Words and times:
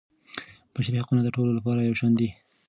بشري 0.73 0.97
حقونه 1.01 1.21
د 1.23 1.29
ټولو 1.35 1.51
لپاره 1.57 1.79
یو 1.81 1.95
شان 1.99 2.11
دي. 2.19 2.29